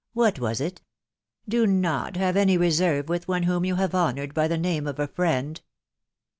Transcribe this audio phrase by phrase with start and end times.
[0.13, 0.81] what was it?....
[1.47, 4.97] Do not have any reserve with one whom you have honoured by the name of
[5.11, 5.61] friend!"